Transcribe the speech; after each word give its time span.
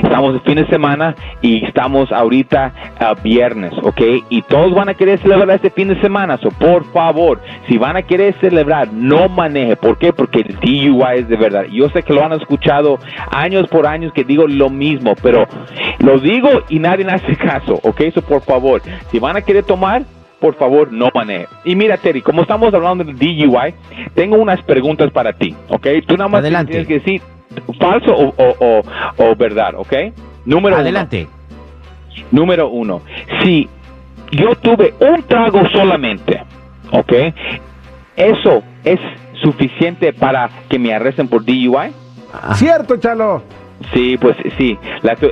estamos 0.02 0.34
el 0.34 0.42
fin 0.42 0.56
de 0.56 0.66
semana 0.70 1.16
y 1.44 1.64
estamos 1.64 2.12
ahorita 2.12 2.74
a 3.00 3.14
viernes, 3.14 3.74
¿ok? 3.84 4.02
Y 4.30 4.42
todos 4.42 4.74
van 4.74 4.90
a 4.90 4.96
querer 4.96 5.20
celebrar 5.20 5.52
este 5.52 5.70
fin 5.70 5.90
de 5.90 6.02
semana, 6.02 6.38
so 6.38 6.50
por 6.50 6.84
favor, 6.92 7.40
si 7.68 7.78
van 7.78 7.96
a 7.96 8.02
querer 8.02 8.34
celebrar, 8.42 8.92
no 8.92 9.30
maneje. 9.30 9.76
¿Por 9.76 10.00
qué? 10.00 10.12
Porque 10.12 10.40
el 10.40 10.56
DUI 10.62 11.20
es 11.20 11.30
de 11.30 11.38
verdad. 11.38 11.66
Yo 11.72 11.88
sé 11.90 12.02
que 12.02 12.14
lo 12.14 12.26
han 12.26 12.34
escuchado 12.34 12.98
años 13.30 13.68
por 13.68 13.86
años 13.86 14.12
que 14.14 14.24
digo 14.24 14.48
lo 14.48 14.72
mismo, 14.72 15.14
pero 15.22 15.48
lo 16.00 16.18
digo 16.18 16.50
y 16.70 16.80
nadie 16.80 17.06
hace 17.06 17.36
caso, 17.36 17.80
¿ok? 17.84 18.02
So 18.16 18.24
por 18.24 18.42
favor, 18.42 18.82
si 19.12 19.20
van 19.20 19.38
a 19.38 19.42
querer 19.42 19.64
tomar, 19.64 20.02
por 20.40 20.56
favor, 20.56 20.92
no 20.92 21.10
maneje. 21.14 21.48
Y 21.66 21.76
mira, 21.76 21.98
Terry, 21.98 22.22
como 22.22 22.42
estamos 22.42 22.74
hablando 22.74 23.04
de 23.04 23.14
DUI, 23.14 23.74
tengo 24.14 24.38
unas 24.38 24.62
preguntas 24.64 25.12
para 25.12 25.34
ti, 25.34 25.56
¿ok? 25.70 25.88
Tú 26.06 26.18
nada 26.18 26.30
más 26.30 26.44
tienes 26.44 26.88
que 26.88 27.00
decir 27.00 27.22
falso 27.80 28.14
o, 28.16 29.36
verdad, 29.36 29.76
¿ok? 29.76 29.94
Número 30.46 30.78
Adelante. 30.78 31.28
Número 32.32 32.70
uno. 32.70 33.02
Si 33.44 33.68
yo 34.32 34.56
tuve 34.56 34.94
un 35.00 35.24
trago 35.24 35.68
solamente, 35.70 36.42
¿ok? 36.92 37.14
¿Eso 38.16 38.64
es 38.84 39.00
suficiente 39.42 40.14
para 40.14 40.50
que 40.70 40.80
me 40.80 40.94
arresten 40.94 41.28
por 41.28 41.44
DUI? 41.46 41.94
Cierto, 42.54 42.98
Chalo. 42.98 43.44
Sí, 43.94 44.18
pues 44.18 44.36
sí, 44.58 44.78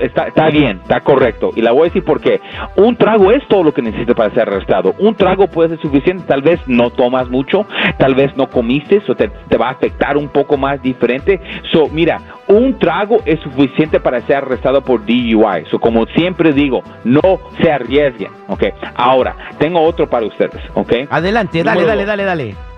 está, 0.02 0.28
está, 0.28 0.50
bien, 0.50 0.80
está 0.82 1.02
correcto. 1.02 1.52
Y 1.56 1.62
la 1.62 1.72
voy 1.72 1.82
a 1.82 1.86
decir 1.86 2.04
porque 2.04 2.40
un 2.76 2.96
trago 2.96 3.32
es 3.32 3.46
todo 3.48 3.64
lo 3.64 3.74
que 3.74 3.82
necesitas 3.82 4.16
para 4.16 4.34
ser 4.34 4.44
arrestado. 4.44 4.96
Un 5.00 5.16
trago 5.16 5.48
puede 5.48 5.70
ser 5.70 5.82
suficiente, 5.82 6.24
tal 6.28 6.42
vez 6.42 6.60
no 6.68 6.90
tomas 6.90 7.30
mucho, 7.30 7.66
tal 7.98 8.16
vez 8.16 8.36
no 8.38 8.50
comiste, 8.50 9.02
o 9.08 9.16
te, 9.16 9.30
te, 9.50 9.58
va 9.58 9.68
a 9.68 9.72
afectar 9.72 10.18
un 10.18 10.30
poco 10.30 10.58
más 10.58 10.82
diferente. 10.82 11.40
So, 11.72 11.90
mira, 11.90 12.22
un 12.48 12.78
trago 12.80 13.18
es 13.26 13.40
suficiente 13.42 14.00
para 14.00 14.22
ser 14.22 14.38
arrestado 14.38 14.82
por 14.82 15.06
DUI. 15.06 15.66
So, 15.70 15.80
como 15.80 16.06
siempre 16.08 16.54
digo, 16.54 16.84
no 17.04 17.40
se 17.62 17.72
arriesguen, 17.72 18.32
¿ok? 18.48 18.64
Ahora, 18.96 19.36
tengo 19.58 19.82
otro 19.82 20.10
para 20.10 20.26
ustedes, 20.26 20.62
¿ok? 20.74 20.94
Adelante, 21.10 21.64
dale, 21.64 21.86
dale, 21.86 22.06
dale, 22.06 22.24
dale. 22.24 22.75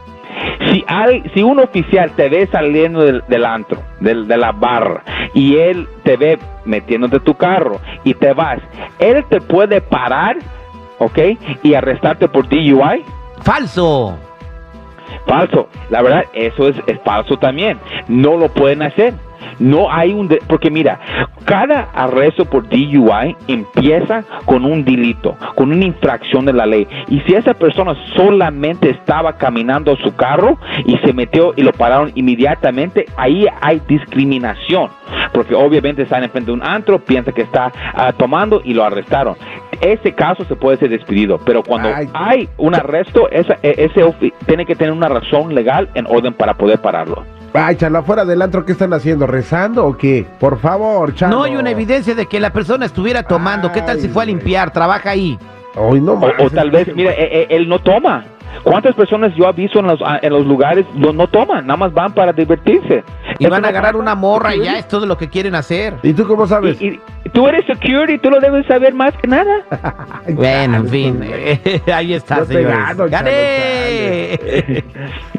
Si, 0.72 0.84
hay, 0.88 1.24
si 1.34 1.44
un 1.44 1.60
oficial 1.60 2.12
te 2.12 2.30
ve 2.30 2.48
saliendo 2.52 3.02
del, 3.02 3.46
antro, 3.46 3.84
del, 4.00 4.28
de 4.28 4.38
la 4.38 4.52
barra, 4.52 5.04
y 5.34 5.58
él 5.58 5.88
te 6.04 6.18
ve 6.18 6.40
metiéndote 6.66 7.20
tu 7.20 7.36
carro 7.36 7.80
y 8.04 8.14
te 8.14 8.34
vas, 8.34 8.60
él 9.00 9.24
te 9.30 9.40
puede 9.40 9.82
parar, 9.82 10.38
¿ok? 11.00 11.20
Y 11.64 11.74
arrestarte 11.74 12.28
por 12.28 12.48
DUI. 12.50 13.04
Falso. 13.44 14.18
Falso. 15.26 15.70
La 15.90 16.02
verdad, 16.02 16.26
eso 16.34 16.68
es, 16.68 16.76
es 16.88 17.00
falso 17.04 17.38
también. 17.38 17.80
No 18.08 18.38
lo 18.38 18.50
pueden 18.50 18.82
hacer. 18.82 19.14
No 19.60 19.92
hay 19.92 20.14
un... 20.14 20.28
porque 20.48 20.70
mira, 20.70 21.00
cada 21.46 21.90
arresto 21.94 22.46
por 22.46 22.68
DUI 22.68 23.36
empieza 23.48 24.24
con 24.46 24.66
un 24.66 24.84
delito, 24.84 25.38
con 25.56 25.72
una 25.72 25.86
infracción 25.86 26.46
de 26.46 26.54
la 26.54 26.66
ley. 26.66 26.88
Y 27.08 27.22
si 27.22 27.36
esa 27.36 27.54
persona 27.54 27.96
solamente 28.16 28.90
estaba 28.90 29.38
caminando 29.38 29.96
su 29.98 30.16
carro 30.16 30.58
y 30.86 30.98
se 30.98 31.14
metió 31.14 31.54
y 31.56 31.62
lo 31.62 31.72
pararon 31.72 32.12
inmediatamente, 32.16 33.06
ahí 33.16 33.46
hay 33.62 33.82
discriminación. 33.88 34.90
Porque 35.32 35.56
obviamente 35.56 36.02
está 36.02 36.18
en 36.18 36.30
frente 36.30 36.52
de 36.52 36.58
un 36.58 36.64
antro, 36.64 37.00
piensa 37.00 37.32
que 37.32 37.44
está 37.44 37.72
ah, 37.94 38.12
tomando 38.12 38.62
y 38.64 38.74
lo 38.74 38.84
arrestaron. 38.84 39.36
Ese 39.82 40.14
caso 40.14 40.44
se 40.46 40.56
puede 40.56 40.78
ser 40.78 40.90
despedido, 40.90 41.40
pero 41.46 41.64
cuando 41.64 41.90
hay 42.14 42.50
un 42.58 42.76
arresto, 42.76 43.30
ese, 43.30 43.58
ese 43.62 44.14
tiene 44.46 44.66
que 44.66 44.76
tener 44.76 44.92
una 44.92 45.08
razón 45.08 45.54
legal 45.54 45.90
en 45.94 46.08
orden 46.08 46.34
para 46.34 46.56
poder 46.56 46.82
pararlo. 46.82 47.37
Ay, 47.54 47.76
Chalo, 47.76 48.00
afuera 48.00 48.26
del 48.26 48.42
antro, 48.42 48.66
¿qué 48.66 48.74
están 48.74 48.94
haciendo? 48.94 49.28
¿Rezando 49.28 49.86
o 49.86 49.98
qué? 49.98 50.26
Por 50.40 50.60
favor, 50.60 51.16
Chalo. 51.16 51.38
No 51.38 51.44
hay 51.44 51.56
una 51.56 51.72
evidencia 51.72 52.14
de 52.16 52.26
que 52.26 52.40
la 52.40 52.52
persona 52.52 52.86
estuviera 52.86 53.24
tomando. 53.24 53.72
¿Qué 53.72 53.82
tal 53.82 54.00
si 54.00 54.10
fue 54.10 54.24
a 54.24 54.26
limpiar? 54.26 54.72
Trabaja 54.72 55.12
ahí. 55.12 55.38
no 55.76 56.14
o, 56.40 56.50
tal 56.50 56.72
vez, 56.72 56.94
mira, 56.96 57.12
e, 57.12 57.48
e, 57.50 57.56
él 57.56 57.68
no 57.68 57.80
toma. 57.80 58.26
¿Cuántas 58.64 58.96
personas 58.96 59.34
yo 59.36 59.48
aviso 59.48 59.80
en 59.80 59.88
los, 59.88 60.00
en 60.22 60.34
los 60.34 60.46
lugares 60.46 60.86
no, 60.96 61.14
no 61.14 61.28
toman? 61.28 61.68
Nada 61.68 61.78
más 61.78 61.94
van 61.94 62.14
para 62.14 62.34
divertirse. 62.34 63.04
Y 63.40 63.48
van 63.48 63.64
a 63.66 63.70
agarrar 63.70 63.96
una 63.96 64.16
morra 64.16 64.56
y 64.56 64.64
ya 64.64 64.80
es 64.80 64.88
todo 64.88 65.06
lo 65.06 65.18
que 65.18 65.30
quieren 65.30 65.56
hacer. 65.56 65.96
¿Y 66.04 66.14
tú 66.14 66.28
cómo 66.28 66.48
sabes? 66.48 66.82
Y, 66.82 67.00
tú 67.34 67.48
eres 67.48 67.66
security, 67.66 68.18
tú 68.18 68.30
lo 68.30 68.40
debes 68.40 68.66
saber 68.66 68.94
más 68.94 69.14
que 69.22 69.28
nada. 69.28 69.64
bueno, 70.30 70.78
en 70.78 70.88
fin, 70.88 71.24
ahí 71.94 72.14
está, 72.14 72.46
señor. 72.46 73.10
¡Gané! 73.10 74.84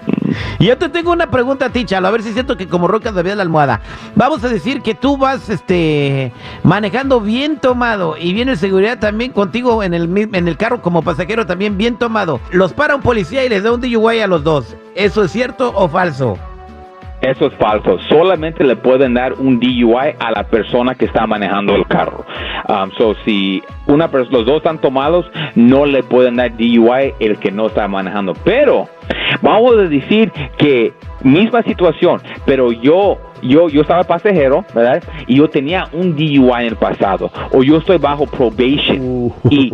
Y 0.59 0.67
yo 0.67 0.79
te 0.79 0.89
tengo 0.89 1.13
una 1.13 1.31
pregunta 1.31 1.67
a 1.67 1.71
ti, 1.71 1.85
Chalo, 1.85 2.09
a 2.09 2.11
ver 2.11 2.23
si 2.23 2.33
siento 2.33 2.57
que 2.57 2.67
como 2.67 2.89
roca 2.89 3.13
de 3.13 3.35
la 3.35 3.43
almohada. 3.43 3.81
Vamos 4.15 4.45
a 4.45 4.49
decir 4.49 4.83
que 4.83 4.95
tú 4.95 5.17
vas 5.17 5.49
este 5.49 6.33
manejando 6.63 7.21
bien 7.21 7.59
tomado 7.59 8.17
y 8.19 8.33
viene 8.33 8.57
seguridad 8.57 8.99
también 8.99 9.33
contigo 9.33 9.83
en 9.83 9.95
el, 9.95 10.29
en 10.33 10.49
el 10.49 10.57
carro 10.57 10.83
como 10.83 11.03
pasajero 11.03 11.47
también 11.47 11.77
bien 11.77 11.97
tomado. 11.97 12.41
Los 12.51 12.73
para 12.73 12.95
un 12.95 13.03
policía 13.03 13.45
y 13.45 13.49
les 13.49 13.63
da 13.63 13.73
un 13.73 13.81
DUI 13.81 14.21
a 14.21 14.27
los 14.27 14.45
dos. 14.45 14.77
¿Eso 14.95 15.25
es 15.25 15.31
cierto 15.31 15.73
o 15.75 15.89
falso? 15.89 16.39
Eso 17.21 17.47
es 17.47 17.55
falso. 17.55 17.99
Solamente 18.09 18.63
le 18.63 18.77
pueden 18.77 19.15
dar 19.15 19.33
un 19.35 19.59
DUI 19.59 20.15
a 20.19 20.31
la 20.31 20.45
persona 20.45 20.95
que 20.95 21.07
está 21.07 21.27
manejando 21.27 21.75
el 21.75 21.87
carro. 21.87 22.25
Um, 22.69 22.91
so, 22.99 23.15
si 23.25 23.63
una 23.87 24.09
los 24.09 24.45
dos 24.45 24.59
están 24.59 24.79
tomados, 24.79 25.25
no 25.55 25.87
le 25.87 26.03
pueden 26.03 26.37
dar 26.37 26.55
DUI 26.55 27.15
el 27.19 27.39
que 27.39 27.51
no 27.51 27.69
está 27.69 27.89
manejando. 27.89 28.35
Pero 28.45 28.89
vamos 29.41 29.73
a 29.79 29.83
decir 29.85 30.31
que 30.59 30.93
misma 31.23 31.63
situación, 31.63 32.21
pero 32.45 32.71
yo 32.71 33.19
yo, 33.41 33.69
yo 33.69 33.83
estaba 33.83 34.03
pasajero, 34.05 34.65
¿verdad? 34.75 35.03
Y 35.27 35.37
yo 35.37 35.49
tenía 35.49 35.89
un 35.93 36.15
DUI 36.15 36.61
en 36.61 36.67
el 36.67 36.77
pasado, 36.77 37.31
o 37.53 37.63
yo 37.63 37.79
estoy 37.79 37.99
bajo 37.99 38.27
probation, 38.27 38.99
uh. 39.01 39.33
y 39.49 39.73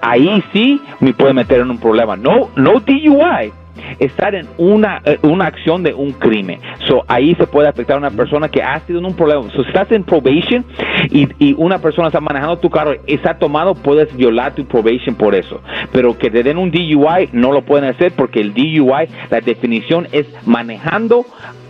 ahí 0.00 0.42
sí 0.52 0.80
me 1.00 1.12
puede 1.12 1.34
meter 1.34 1.60
en 1.60 1.70
un 1.70 1.78
problema. 1.78 2.16
No, 2.16 2.48
no 2.56 2.80
DUI, 2.80 3.52
estar 3.98 4.34
en 4.34 4.48
una, 4.58 5.00
eh, 5.04 5.18
una 5.22 5.46
acción 5.46 5.82
de 5.82 5.94
un 5.94 6.12
crimen. 6.12 6.60
So, 6.86 7.04
ahí 7.08 7.34
se 7.34 7.46
puede 7.46 7.68
afectar 7.68 7.96
a 7.96 7.98
una 7.98 8.10
persona 8.10 8.48
que 8.48 8.62
ha 8.62 8.80
sido 8.80 8.98
en 8.98 9.06
un 9.06 9.14
problema. 9.14 9.42
So, 9.50 9.62
si 9.62 9.68
estás 9.68 9.90
en 9.92 10.04
probation 10.04 10.64
y, 11.10 11.28
y, 11.38 11.54
una 11.58 11.78
persona 11.78 12.08
está 12.08 12.20
manejando 12.20 12.58
tu 12.58 12.70
carro, 12.70 12.94
está 13.06 13.38
tomado, 13.38 13.74
puedes 13.74 14.14
violar 14.16 14.54
tu 14.54 14.64
probation 14.64 15.14
por 15.14 15.34
eso. 15.34 15.60
Pero 15.92 16.16
que 16.16 16.30
te 16.30 16.42
den 16.42 16.58
un 16.58 16.70
DUI 16.70 17.30
no 17.32 17.52
lo 17.52 17.62
pueden 17.62 17.88
hacer 17.88 18.12
porque 18.12 18.40
el 18.40 18.54
DUI, 18.54 19.08
la 19.30 19.40
definición 19.40 20.08
es 20.12 20.26
manejando 20.46 21.24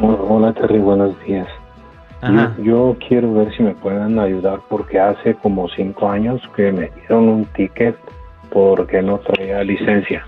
Hola, 0.00 0.52
Terry, 0.52 0.80
buenos 0.80 1.16
días. 1.24 1.46
Yo, 2.62 2.96
quiero 3.08 3.32
ver 3.32 3.52
si 3.56 3.62
me 3.62 3.74
pueden 3.74 4.18
ayudar 4.18 4.60
porque 4.68 4.98
hace 4.98 5.34
como 5.34 5.68
cinco 5.70 6.10
años 6.10 6.42
que 6.54 6.70
me 6.70 6.90
dieron 6.90 7.28
un 7.28 7.44
ticket 7.46 7.96
porque 8.50 9.00
no 9.00 9.18
traía 9.18 9.64
licencia. 9.64 10.26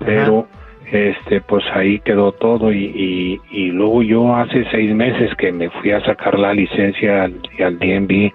Pero 0.00 0.46
este 0.90 1.40
pues 1.40 1.64
ahí 1.72 2.00
quedó 2.00 2.32
todo 2.32 2.72
y, 2.72 3.40
y, 3.50 3.70
luego 3.70 4.02
yo 4.02 4.34
hace 4.34 4.64
seis 4.72 4.92
meses 4.92 5.32
que 5.36 5.52
me 5.52 5.70
fui 5.70 5.92
a 5.92 6.04
sacar 6.04 6.36
la 6.36 6.52
licencia 6.52 7.24
al, 7.24 7.40
al 7.64 7.78
DMV 7.78 8.32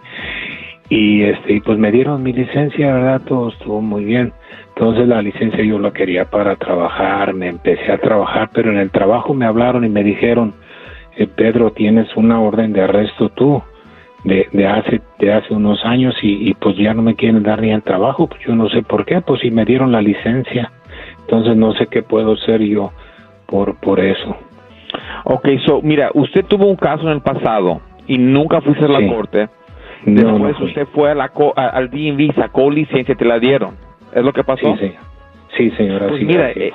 y 0.88 1.24
este 1.24 1.54
y 1.54 1.60
pues 1.60 1.78
me 1.78 1.92
dieron 1.92 2.24
mi 2.24 2.32
licencia 2.32 2.94
verdad 2.94 3.22
todo 3.28 3.50
estuvo 3.50 3.82
muy 3.82 4.06
bien. 4.06 4.32
Entonces 4.70 5.08
la 5.08 5.22
licencia 5.22 5.64
yo 5.66 5.80
la 5.80 5.92
quería 5.92 6.26
para 6.26 6.56
trabajar 6.56 7.34
me 7.34 7.50
empecé 7.50 7.92
a 7.92 7.98
trabajar 7.98 8.50
pero 8.54 8.72
en 8.72 8.78
el 8.78 8.90
trabajo 8.90 9.34
me 9.34 9.46
hablaron 9.46 9.84
y 9.84 9.90
me 9.90 10.04
dijeron 10.04 10.54
eh, 11.18 11.28
Pedro 11.28 11.72
tienes 11.72 12.08
una 12.16 12.42
orden 12.42 12.74
de 12.74 12.82
arresto 12.82 13.30
tú 13.30 13.62
de, 14.24 14.48
de 14.52 14.68
hace 14.68 15.02
de 15.20 15.34
hace 15.34 15.54
unos 15.54 15.84
años 15.86 16.16
y, 16.22 16.54
pues 16.56 16.76
ya 16.78 16.94
no 16.94 17.02
me 17.02 17.16
quieren 17.16 17.44
dar 17.44 17.62
ni 17.62 17.72
el 17.72 17.84
trabajo, 17.84 18.28
pues 18.28 18.42
yo 18.46 18.56
no 18.56 18.68
sé 18.70 18.82
por 18.82 19.06
qué, 19.06 19.22
pues 19.22 19.42
si 19.42 19.52
me 19.52 19.66
dieron 19.66 19.92
la 19.92 20.02
licencia, 20.02 20.72
entonces 21.22 21.56
no 21.56 21.74
sé 21.74 21.88
qué 21.88 22.02
puedo 22.02 22.34
hacer 22.34 22.62
yo 22.62 22.92
por 23.46 23.80
por 23.80 24.00
eso. 24.00 24.36
Ok, 25.26 25.48
so 25.66 25.82
mira, 25.82 26.10
usted 26.14 26.46
tuvo 26.46 26.66
un 26.66 26.76
caso 26.76 27.04
en 27.04 27.10
el 27.10 27.22
pasado 27.22 27.82
y 28.08 28.18
nunca 28.18 28.62
fuiste 28.62 28.86
a 28.86 28.88
la 28.88 29.08
corte. 29.08 29.48
Después 30.06 30.60
usted 30.60 30.88
fue 30.94 31.12
a 31.12 31.16
la, 31.16 31.32
al 31.56 31.90
DMV, 31.90 32.36
sacó 32.36 32.70
licencia, 32.70 33.16
te 33.16 33.26
la 33.26 33.40
dieron. 33.40 33.76
¿Es 34.14 34.24
lo 34.24 34.32
que 34.34 34.44
pasó? 34.44 34.76
Sí, 34.78 34.94
sí, 35.58 35.72
señora. 35.72 36.08
Pues 36.08 36.24
mira, 36.24 36.52
eh, 36.52 36.72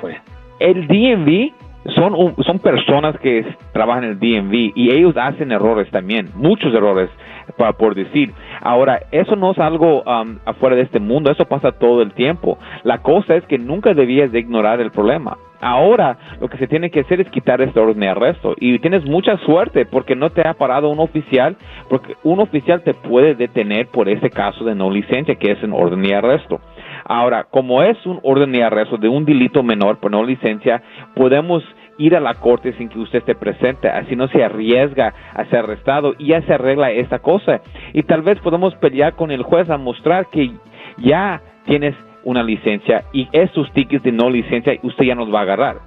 el 0.59 0.87
DMV 0.87 1.51
son, 1.95 2.35
son 2.43 2.59
personas 2.59 3.17
que 3.19 3.45
trabajan 3.71 4.03
en 4.03 4.09
el 4.11 4.19
DMV 4.19 4.73
y 4.75 4.91
ellos 4.91 5.15
hacen 5.17 5.51
errores 5.51 5.89
también, 5.91 6.29
muchos 6.35 6.73
errores, 6.73 7.09
para, 7.57 7.73
por 7.73 7.95
decir. 7.95 8.33
Ahora, 8.61 9.01
eso 9.11 9.35
no 9.35 9.51
es 9.51 9.59
algo 9.59 10.03
um, 10.03 10.37
afuera 10.45 10.75
de 10.75 10.83
este 10.83 10.99
mundo, 10.99 11.31
eso 11.31 11.45
pasa 11.45 11.71
todo 11.71 12.01
el 12.01 12.11
tiempo. 12.13 12.57
La 12.83 12.99
cosa 12.99 13.35
es 13.35 13.43
que 13.45 13.57
nunca 13.57 13.93
debías 13.93 14.31
de 14.31 14.39
ignorar 14.39 14.79
el 14.81 14.91
problema. 14.91 15.37
Ahora 15.61 16.17
lo 16.39 16.47
que 16.49 16.57
se 16.57 16.67
tiene 16.67 16.89
que 16.89 17.01
hacer 17.01 17.21
es 17.21 17.29
quitar 17.29 17.61
este 17.61 17.79
orden 17.79 17.99
de 17.99 18.09
arresto 18.09 18.55
y 18.59 18.79
tienes 18.79 19.05
mucha 19.05 19.37
suerte 19.37 19.85
porque 19.85 20.15
no 20.15 20.31
te 20.31 20.47
ha 20.47 20.55
parado 20.55 20.89
un 20.89 20.99
oficial, 20.99 21.55
porque 21.87 22.15
un 22.23 22.39
oficial 22.39 22.81
te 22.81 22.95
puede 22.95 23.35
detener 23.35 23.85
por 23.87 24.09
ese 24.09 24.31
caso 24.31 24.65
de 24.65 24.73
no 24.73 24.89
licencia 24.89 25.35
que 25.35 25.51
es 25.51 25.61
un 25.61 25.73
orden 25.73 26.01
de 26.01 26.15
arresto. 26.15 26.59
Ahora, 27.05 27.43
como 27.43 27.83
es 27.83 28.03
un 28.07 28.19
orden 28.23 28.51
de 28.51 28.63
arresto 28.63 28.97
de 28.97 29.07
un 29.07 29.23
delito 29.23 29.61
menor 29.61 29.99
por 29.99 30.09
no 30.09 30.23
licencia, 30.23 30.81
podemos 31.15 31.63
ir 32.01 32.15
a 32.15 32.19
la 32.19 32.33
corte 32.33 32.73
sin 32.73 32.89
que 32.89 32.99
usted 32.99 33.19
esté 33.19 33.35
presente, 33.35 33.87
así 33.87 34.15
no 34.15 34.27
se 34.27 34.43
arriesga 34.43 35.13
a 35.33 35.45
ser 35.45 35.59
arrestado 35.59 36.15
y 36.17 36.27
ya 36.27 36.41
se 36.41 36.53
arregla 36.53 36.91
esta 36.91 37.19
cosa. 37.19 37.61
Y 37.93 38.03
tal 38.03 38.23
vez 38.23 38.39
podemos 38.39 38.73
pelear 38.75 39.13
con 39.13 39.29
el 39.31 39.43
juez 39.43 39.69
a 39.69 39.77
mostrar 39.77 40.27
que 40.31 40.51
ya 40.97 41.41
tienes 41.65 41.95
una 42.23 42.43
licencia 42.43 43.03
y 43.13 43.27
esos 43.31 43.71
tickets 43.73 44.03
de 44.03 44.11
no 44.11 44.29
licencia 44.29 44.73
usted 44.81 45.05
ya 45.05 45.15
nos 45.15 45.33
va 45.33 45.39
a 45.39 45.43
agarrar. 45.43 45.77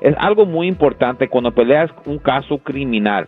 Es 0.00 0.14
algo 0.18 0.46
muy 0.46 0.68
importante 0.68 1.28
cuando 1.28 1.52
peleas 1.52 1.90
un 2.06 2.18
caso 2.18 2.58
criminal, 2.58 3.26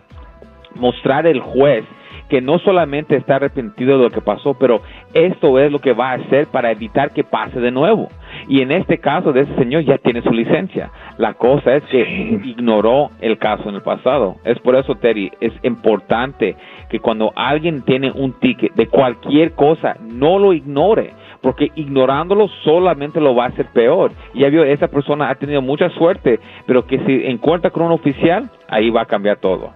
mostrar 0.75 1.27
al 1.27 1.41
juez 1.41 1.85
que 2.29 2.41
no 2.41 2.59
solamente 2.59 3.17
está 3.17 3.37
arrepentido 3.37 3.99
de 3.99 4.05
lo 4.05 4.11
que 4.11 4.21
pasó, 4.21 4.55
pero 4.55 4.83
esto 5.15 5.59
es 5.59 5.71
lo 5.71 5.79
que 5.79 5.93
va 5.93 6.11
a 6.11 6.15
hacer 6.15 6.47
para 6.47 6.71
evitar 6.71 7.13
que 7.13 7.25
pase 7.25 7.61
de 7.61 7.71
nuevo. 7.71 8.09
Y 8.49 8.61
en 8.61 8.71
este 8.71 8.99
caso 8.99 9.33
de 9.33 9.43
ese 9.43 9.55
señor 9.57 9.85
ya 9.85 9.99
tiene 9.99 10.23
su 10.23 10.31
licencia. 10.31 10.91
La 11.19 11.35
cosa 11.35 11.77
es 11.77 11.83
que 11.85 12.01
ignoró 12.45 13.11
el 13.21 13.39
caso 13.39 13.69
en 13.69 13.77
el 13.77 13.83
pasado. 13.83 14.37
Es 14.45 14.59
por 14.61 14.77
eso, 14.77 14.95
Terry, 14.95 15.33
es 15.41 15.53
importante 15.63 16.57
que 16.89 17.01
cuando 17.01 17.33
alguien 17.35 17.83
tiene 17.83 18.11
un 18.13 18.33
ticket 18.35 18.75
de 18.75 18.87
cualquier 18.87 19.53
cosa, 19.53 19.97
no 20.01 20.39
lo 20.39 20.53
ignore 20.53 21.13
porque 21.43 21.71
ignorándolo 21.77 22.49
solamente 22.65 23.21
lo 23.21 23.35
va 23.37 23.45
a 23.45 23.49
hacer 23.49 23.67
peor. 23.67 24.11
Ya 24.35 24.49
vio, 24.49 24.65
esa 24.65 24.89
persona 24.89 25.31
ha 25.31 25.35
tenido 25.37 25.63
mucha 25.63 25.89
suerte, 25.91 26.41
pero 26.67 26.85
que 26.87 26.99
si 27.07 27.25
encuentra 27.25 27.71
con 27.71 27.85
un 27.85 27.93
oficial, 27.93 28.51
ahí 28.69 28.91
va 28.91 29.03
a 29.03 29.07
cambiar 29.07 29.37
todo. 29.37 29.71